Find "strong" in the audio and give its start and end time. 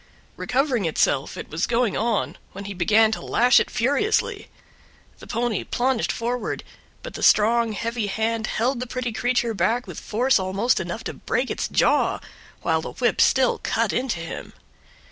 7.21-7.73